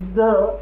[0.00, 0.60] શુદ્ધ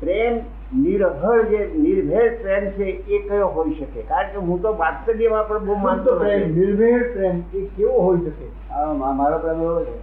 [0.00, 0.38] પ્રેમ
[0.76, 4.00] નિર્હળ જે નિર્ભેળ પ્રેમ છે એ કયો હોઈ શકે?
[4.02, 8.48] કારણ કે હું તો વાત્સલ્યમાં પણ બહુ માનતો પ્રેમ નિર્ભેળ પ્રેમ એ કેવો હોઈ શકે?
[8.72, 9.96] આ મારો પ્રેમ એવો છે.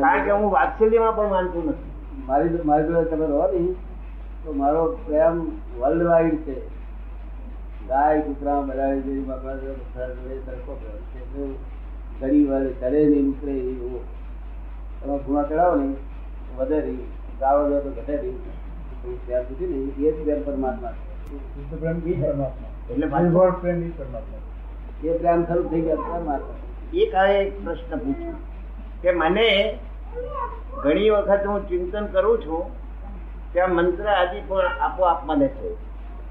[0.00, 1.90] કારણ કે હું વાત્સલ્યમાં પણ માનતો નથી.
[2.28, 3.62] મારી મારી જોડે તમે રહો ને
[4.44, 5.34] તો મારો પ્રેમ
[5.80, 6.56] વર્લ્ડ વાઇડ છે.
[7.88, 8.88] ગાય કૂતરા બધા
[10.46, 11.20] સરખો પ્રેમ છે.
[12.20, 12.50] ગરીબ
[12.80, 14.00] ચડે નહીં ઉતરે નહીં એવો.
[15.00, 15.88] તમે ગુણા ચડાવો ને
[16.58, 17.17] વધે નહીં.
[17.40, 18.38] દો તો ઘટે નહીં.
[19.98, 20.92] એ જ પ્રેમ પરમાત્મા.
[22.90, 23.08] એટલે
[25.04, 26.56] એ પ્રેમ શરૂ થઈ ગયા પરમાત્મા.
[26.94, 28.36] એક આ એક પ્રશ્ન પૂછું
[29.02, 29.78] કે મને
[30.82, 32.64] ઘણી વખત હું ચિંતન કરું છું
[33.52, 35.70] કે આ મંત્ર આદિ પણ આપોઆપ મને છે.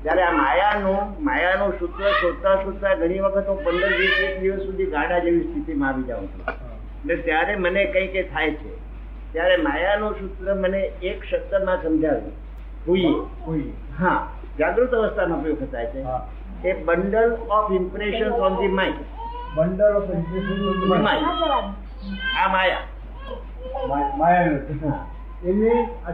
[0.04, 4.86] ત્યારે આ માયાનું માયાનું સૂત્ર શોધતા શોધતા ઘણી વખત હું પંદર વીસ એક દિવસ સુધી
[4.86, 6.44] ગાડા જેવી સ્થિતિમાં આવી જાઉં છું.
[6.50, 8.87] એટલે ત્યારે મને કઈ કંઈ થાય છે.
[9.38, 12.32] ત્યારે માયાનું સૂત્ર મને એક શબ્દમાં સમજાવ્યું.
[12.88, 14.28] હોઈએ હા.
[14.60, 16.04] જાગૃત અવસ્થામાં ઉપયોગ થાય છે.
[16.68, 18.96] A bundle of impression on the mind
[19.56, 20.96] bundle of impression
[22.44, 22.82] આ માયા.
[24.18, 24.46] માયા.
[25.46, 26.12] એને આ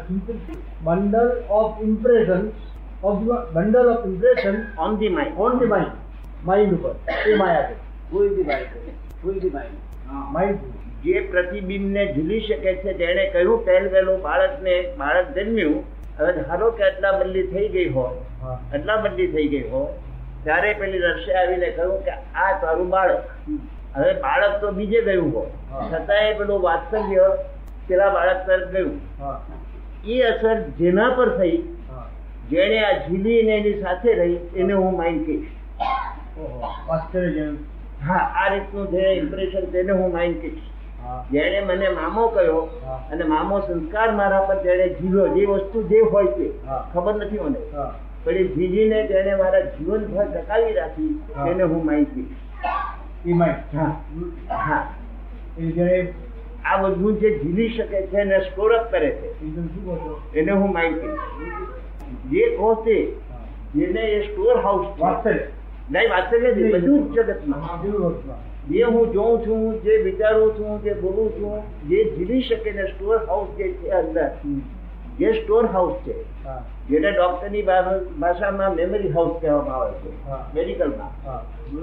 [0.84, 2.52] bundle of impression
[3.04, 5.92] of bundle of impression on the mind on the mind
[6.46, 6.96] mind ઉપર.
[7.28, 7.93] એ માયા છે.
[8.12, 9.40] ફૂલ માઇન્ડ ફૂલ
[11.06, 15.80] જે પ્રતિબિંબને ઝીલી શકે છે જેણે કહ્યું પહેલ વહેલું બાળકને બાળક જન્મ્યું
[16.18, 19.92] હવે ધારો કે અદલા બદલી થઈ ગઈ હોય આટલા અદલા બદલી થઈ ગઈ હોય
[20.46, 23.26] ત્યારે પેલી નર્સે આવીને કહ્યું કે આ તારું બાળક.
[23.96, 25.52] હવે બાળક તો બીજે ગયું હોય.
[25.72, 25.90] હા.
[25.90, 27.28] છતાંય પેલું વાત્સલ્ય
[27.88, 28.96] પેલા બાળક તરફ ગયું.
[30.06, 31.58] એ અસર જેના પર થઈ
[32.50, 35.52] જેણે આ ઝીલીને એની સાથે રહી એને હું માઇન્ડ કહીશ.
[36.90, 37.60] આશ્ચર્યજનક
[38.08, 40.64] હા આ રીતનું જે ઇમ્પ્રેશન તેને હું માઇન્ડ કહીશ.
[41.32, 42.62] જેણે મને મામો કહ્યો
[43.12, 45.28] અને મામો સંસ્કાર મારા પર જેણે જીવ્યો.
[45.28, 46.48] જે વસ્તુ જે હોય તે
[46.94, 47.60] ખબર નથી મને.
[48.24, 51.14] પણ એ જીજીને જેણે મારા જીવન ભર ટકાવી રાખી.
[51.46, 52.38] તેને હું માઇન્ડ કહીશ.
[53.74, 53.92] હા.
[54.50, 54.84] હા.
[55.60, 56.14] એ જ્યારે
[56.66, 59.28] આ બધું જે ઝીલી શકે છે એને સ્ટોર કરે છે
[59.98, 60.22] છો?
[60.36, 61.22] એને હું માઇન્ડ કહીશ.
[62.30, 62.98] જે કહો તે
[63.76, 65.48] જેને એ સ્ટોર હાઉસ વાત્સલ્ય
[65.92, 67.62] નહીં વાસ્તવ્ય નથી બધું જ જગતમાં.
[68.70, 71.56] જે હું જોઉં છું જે વિચારું છું જે બોલું છું
[71.90, 74.30] જે જીવી શકે ને સ્ટોર હાઉસ જે છે અંદર
[75.20, 76.16] જે સ્ટોર હાઉસ છે
[76.90, 80.10] જેને ડોક્ટરની ભાષામાં મેમરી હાઉસ કહેવામાં આવે છે
[80.56, 81.12] મેડિકલમાં.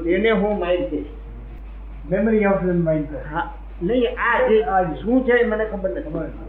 [0.07, 1.11] એને હું માઇન્ડ કહીશ.
[2.11, 3.47] મેમરી હાઉસ માઇન્ડ હા
[3.83, 4.57] નહીં આ જે
[5.03, 6.49] શું છે મને ખબર ખબર નથી.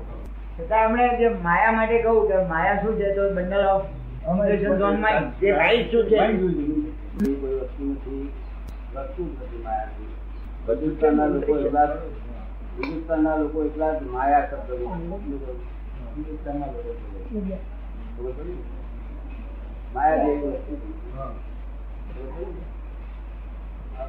[0.58, 3.86] છતાં એમણે જે માયા માટે કહું કે માયા શું છે તો બંડલ ઓફ
[5.42, 6.18] જે માઇન્ડ શું છે?
[6.18, 6.81] છે?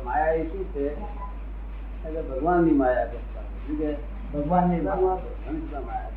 [0.05, 0.85] માયા એ શું છે
[2.05, 3.91] એટલે ભગવાનની માયા કરતા શું કે
[4.33, 6.11] ભગવાનની ભગવાન ભગવાનની માયા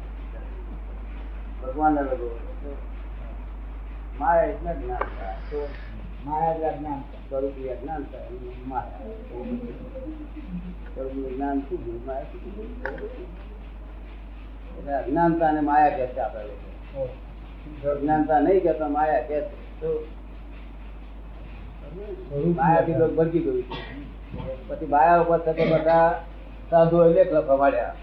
[1.62, 2.30] ભગવાનના લોકો
[4.20, 5.34] માયા એટલે જ્ઞાનતા
[6.26, 8.24] એટલે જ્ઞાન સ્વરૂપી અજ્ઞાનતા
[15.50, 16.24] એની માયા કે છે?
[16.44, 17.04] લોકો.
[17.92, 19.38] અજ્ઞાનતા નહીં કહેતા માયા કહે
[19.82, 19.90] તો
[22.56, 23.78] માયાથી લોકો ભરકી ગયું છે.
[24.68, 26.10] પછી માયા ઉપર થતો બધા
[26.70, 27.94] સાધુ લેખ લખવા માંડ્યા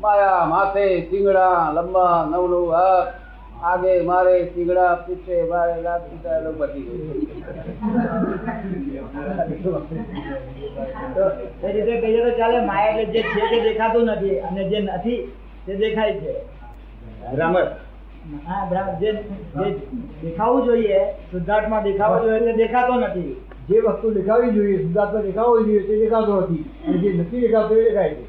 [0.00, 3.21] માયા માથે સિંગડા લંબા નવ નવ હાથ
[3.62, 5.74] આગે મારે સીગડા પીછે મારે
[6.04, 7.02] પીછા લોક ભરકી ગયું
[11.62, 15.20] એ રીતે કહીએ તો ચાલે માયા એટલે જે છે તે દેખાતું નથી અને જે નથી
[15.66, 16.32] તે દેખાય છે.
[17.32, 17.70] રમત
[18.46, 19.10] હા બરાબર જે
[19.56, 19.66] જે
[20.22, 21.00] દેખાવું જોઈએ
[21.30, 23.32] શુદ્ધાર્થમાં દેખાવો જોઈએ તે દેખાતો નથી.
[23.68, 26.64] જે વસ્તુ દેખાવી જોઈએ શુદ્ધાત્મા દેખાવું જોઈએ તે દેખાતો નથી.
[26.86, 28.24] અને જે નથી દેખાતો એ દેખાય છે.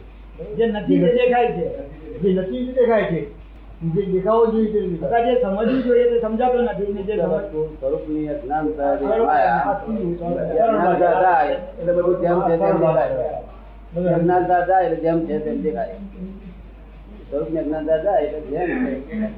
[0.57, 1.65] જે નથી તે દેખાય છે.
[2.21, 3.21] જે નથી તે દેખાય છે.
[3.81, 4.79] જે દેખાવો જોઈએ તે
[5.25, 7.13] જે સમજવું જોઈએ તે સમજાતો નથી ને જે
[7.79, 9.05] સ્વરૂપની અજ્ઞાનતા જે
[11.79, 13.39] એટલે બધું જેમ છે તેમ દેખાય.
[14.15, 15.95] અજ્ઞાનતા જાય એટલે જેમ છે તેમ દેખાય.
[17.29, 18.91] સ્વરૂપની અજ્ઞાનતા જાય એટલે જેમ છે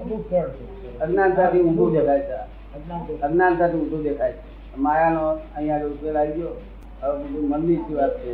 [0.04, 0.64] બહુ સરળ છે
[1.04, 2.38] અજ્ઞાનતાથી ઊંધું દેખાય છે.
[3.26, 4.40] અજ્ઞાનતાથી ઊંધું દેખાય છે.
[4.78, 5.24] માયાનો
[5.56, 6.56] અહીંયા ઉકેલ આવી ગયો.
[7.02, 8.34] હવે બધું મનની શું વાત છે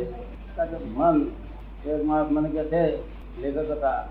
[0.96, 2.82] મન મને કહે છે
[3.42, 4.02] લેખક હતા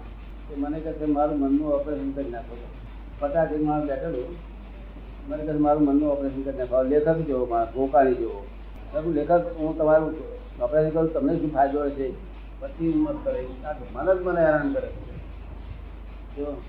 [0.52, 2.56] કે મને કહે છે મારું મનનું ઓપરેશન કરી નાખો.
[3.20, 4.36] પચાસ માણસ બેઠેલું.
[5.30, 6.84] મને કહે મારું મનનું ઓપરેશન કરી નાખો.
[6.84, 8.46] લેખક જેવો માણસ ગોકાળી જેવો.
[8.94, 10.16] મેં લેખક હું તમારું
[10.62, 12.10] ઓપરેશન કરું તમને શું ફાયદો હશે
[12.60, 13.48] પછી હિંમત કરે.
[13.94, 14.88] મને જ મને હેરાન કરે
[16.38, 16.62] જો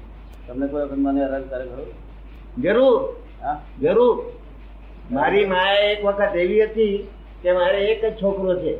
[0.49, 1.91] તમને કોઈ વખત મને હેરાન કરે ખરું?
[2.63, 3.17] જરૂર.
[3.43, 3.61] હા?
[3.81, 4.33] જરૂર.
[5.11, 7.09] મારી માએ એક વખત એવી હતી
[7.43, 8.79] કે મારે એક જ છોકરો છે.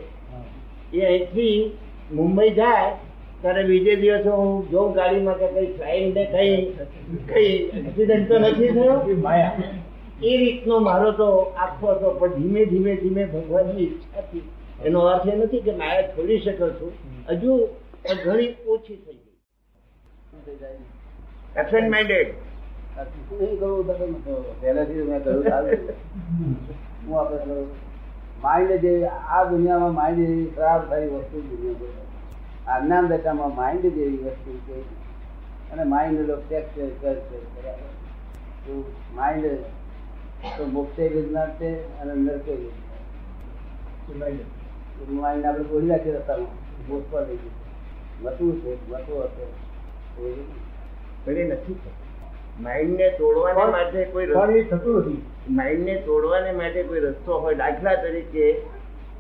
[0.93, 1.79] એ અહીંથી
[2.13, 2.97] મુંબઈ જાય
[3.43, 6.55] ત્યારે બીજે દિવસે હું જોઉં ગાડીમાં કે કઈ ફ્લાઇટ ને કઈ
[7.31, 9.71] કઈ એક્સિડન્ટ તો નથી થયો એ માયા.
[10.23, 11.29] એ રીતનો મારો તો
[11.65, 12.09] આખો હતો.
[12.21, 14.45] પણ ધીમે ધીમે ધીમે ભગવાનની ઈચ્છા હતી
[14.87, 16.93] એનો અર્થ એ નથી કે માયા છોડી શકો છું.
[17.31, 17.53] હજુ
[18.25, 19.37] ઘણી ઓછી થઈ ગઈ.
[20.61, 20.79] જાય
[21.61, 22.29] એબસેન્ટ માઇન્ડેડ
[22.99, 24.35] આ કરવું તમે કહો.
[24.61, 25.45] પહેલેથી મેં કહ્યું
[27.05, 27.57] હું આપણે
[28.43, 32.11] માઇન્ડ જે આ દુનિયામાં માઇન્ડ ખરાબ થઈ વસ્તુ દુનિયા
[32.67, 32.83] કોઈ નથી.
[32.83, 34.81] આ જ્ઞાન દશામાં માઇન્ડ જેવી વસ્તુ છે.
[35.71, 37.89] અને માઇન્ડ લોકો ચેક કરશે બરાબર?
[38.67, 39.47] તો માઇન્ડ
[40.59, 44.39] તો મોક્ષે વિજ્ઞાન છે અને નરકે વિજ્ઞાન
[45.09, 46.63] માઇન્ડ આપણે બોલી રાખીએ રસ્તામાં.
[46.89, 47.53] મોક્ષ પર લઈ ગયું
[48.23, 49.47] મતું છે મતું હશે.
[51.45, 51.81] નથી
[52.61, 55.23] માઇન્ડને તોડવાને માટે કોઈ રસ્તો થતું નથી.
[55.51, 58.63] માઇન્ડને તોડવાને માટે કોઈ રસ્તો હોય દાખલા તરીકે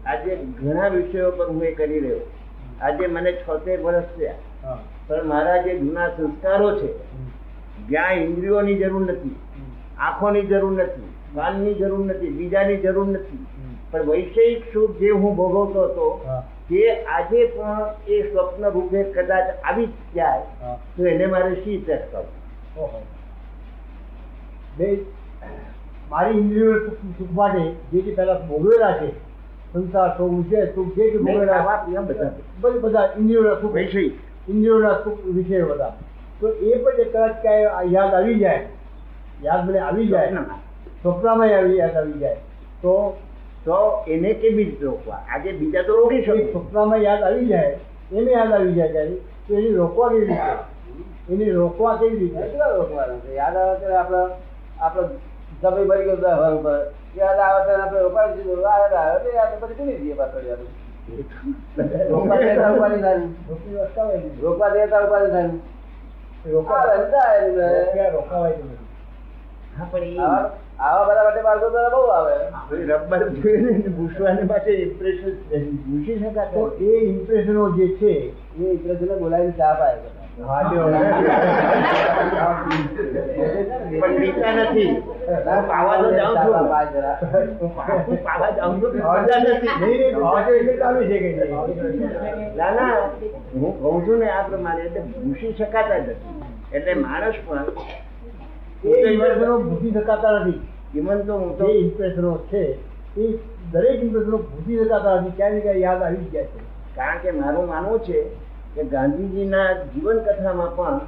[0.06, 2.20] આજે ઘણા વિષયો પર હું એ કરી રહ્યો
[2.82, 4.76] આજે મને છોતેર વર્ષ થયા.
[5.08, 6.88] પણ મારા જે જૂના સંસ્કારો છે
[7.88, 9.36] જ્યાં ઇન્દ્રિયોની જરૂર નથી
[9.98, 13.42] આંખોની જરૂર નથી કાનની જરૂર નથી બીજાની જરૂર નથી
[13.90, 16.06] પણ વૈષયિક સુખ જે હું ભોગવતો હતો
[16.68, 22.28] તે આજે પણ એ સ્વપ્ન રૂપે કદાચ આવી જ જાય તો એને મારે શી કરવું.
[26.10, 26.78] મારી ઇન્દ્રિયો
[27.18, 27.62] સુખ માટે
[27.92, 29.08] જે જે પહેલા ભોગવેલા છે
[29.72, 32.30] સંસાર સુખ છે સુખ છે ભોગવેલા બધા.
[32.60, 34.12] બધા બધા ઇન્દ્રિયોના સુખ વૈષયિક
[34.48, 35.92] ઇન્દ્રિયોના સુખ વિશે બધા.
[36.40, 38.62] તો એ પણ જે કદાચ ક્યાંય આ યાદ આવી જાય
[39.42, 40.28] યાદ મને આવી જાય
[41.02, 41.40] સ્વપ્નમાં.
[41.58, 42.36] આવી યાદ આવી જાય
[42.82, 43.16] તો
[43.64, 45.20] તો એને કેવી રીતે રોકવા?
[45.34, 46.52] આજે બીજા તો રોકી શકે.
[46.52, 47.78] સ્વપ્નમાં યાદ આવી જાય
[48.12, 49.14] એને યાદ આવી જાય ત્યારે
[49.48, 50.52] તો એને રોકવા કેવી રીતે?
[51.30, 52.40] એને રોકવા કેવી રીતે?
[52.40, 53.34] કેટલા રોકવાના?
[53.34, 54.18] યાદ આવે ત્યારે આપણે
[54.80, 55.08] આપણે
[55.62, 56.78] જમી મરી ગયો દસ વાર ઉપર.
[57.18, 58.60] યાદ આવે તો આપણે રોકાઈ દીધું.
[58.66, 60.62] યાદ આવે એટલે યાદ પછી કરી દઈએ પાછળ યાદ
[62.12, 63.20] રોકવા દે ત્યારે ઉપાડી થાય.
[64.46, 65.50] રોકવા દે ત્યારે ઉપાડી થાય
[70.78, 72.34] આવે, બધા માટે બાળકો તો બહુ આવે.
[72.88, 73.22] રબર
[73.96, 75.32] ભૂસવાને માટે ઇમ્પ્રેશન
[75.84, 76.16] ભૂસી
[76.54, 79.98] તો એ ઇમ્પ્રેશનો જે છે એ ઇન્ટરેસ્ટને બોલાવીને ચા પાય.
[80.32, 80.40] પણ
[84.20, 84.92] પીતા નથી.
[85.46, 86.54] હું પાવા તો જાઉં છું.
[88.06, 89.00] હું પાવા જાઉં નથી.
[92.56, 92.96] ના ના.
[93.54, 96.42] હું કહું છું ને આ પ્રમાણે એટલે ભૂસી શકાતા જ નથી.
[96.72, 97.64] એટલે માણસ પણ
[99.68, 100.60] ભૂસી શકાતા નથી.
[100.94, 102.62] ઇવન તો હું તો ઇમ્પ્રેશનો છે
[103.16, 103.18] એ
[103.72, 105.36] દરેક ઇમ્પ્રેશનો ભૂસી શકાતા નથી.
[105.36, 106.58] ક્યાંય ક્યાંય યાદ આવી ગયા છે.
[106.96, 108.18] કારણ કે મારું માનવું છે
[108.74, 111.00] કે ગાંધીજીના જીવન કથામાં પણ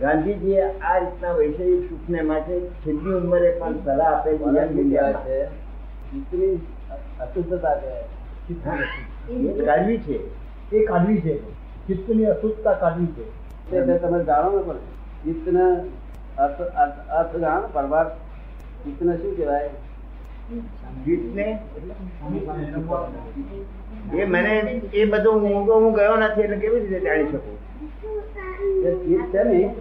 [0.00, 5.46] ગાંધીજીએ આ રીતના વૈષયિક સુખને માટે છેલ્લી ઉંમરે પણ સલાહ આપેલી છે?
[6.12, 6.60] ચિત્તની
[7.20, 7.82] અશુદ્ધતા જ
[9.66, 10.18] કાઢવી છે.
[10.76, 11.52] એ કાઢવી છે.
[11.86, 13.42] ચિત્તની અશુદ્ધતા કાઢવી છે.
[13.98, 14.76] તમે જાણો ને પણ
[15.24, 15.80] ચિત્તને
[16.38, 18.10] અર્થ અર્થ અર્થ જાણો પરમાર્થ
[18.84, 19.70] ચિત્તને શું કહેવાય?
[21.04, 21.58] જીતને
[24.14, 24.58] એ મને
[24.94, 27.58] એ બધું હું હું ગયો નથી એટલે કેવી રીતે જાણી શકું?
[28.86, 29.74] એ ચિત્ત છે ને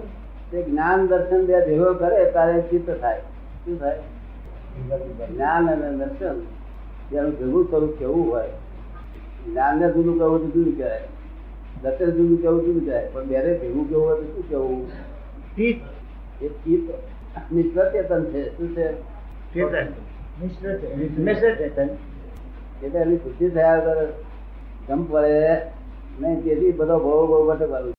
[0.52, 3.20] તે જ્ઞાન દર્શન ત્યાં ભેગો કરે ત્યારે ચિત્ત થાય.
[3.66, 4.00] શું થાય?
[5.34, 6.40] જ્ઞાન અને દર્શન
[7.12, 8.50] જેનું ભેગું સ્વરૂપ કેવું હોય.
[9.52, 11.02] જ્ઞાનને જુદું કહેવું તો જુદું કહેવાય.
[11.82, 13.10] દર્શન જુદું કહેવું જુદું કહેવાય.
[13.14, 14.90] પણ બેરે ભેગું કેવું હોય તો શું કેવું?
[15.56, 16.44] ચિત્ત.
[16.44, 18.58] એ ચિત્ત ચેતન છે.
[18.58, 19.02] શું છે?
[19.54, 19.86] ચેતન.
[20.40, 21.90] મિશ્ર ચેતન.
[22.84, 24.10] એટલે એની બુદ્ધિ થયા વગર
[24.88, 25.62] જંપ વળે
[26.22, 26.44] નહીં.
[26.44, 27.94] તેથી બધો બહુ બહુ ભટકવાનું